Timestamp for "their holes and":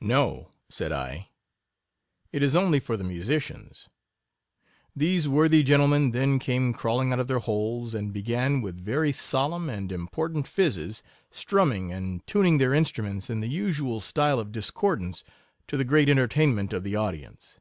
7.28-8.12